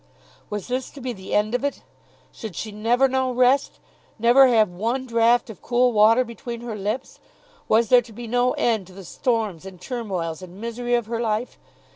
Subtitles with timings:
[0.49, 1.83] Was this to be the end of it?
[2.31, 3.79] Should she never know rest;
[4.17, 7.19] never have one draught of cool water between her lips?
[7.67, 11.19] Was there to be no end to the storms and turmoils and misery of her
[11.19, 11.59] life?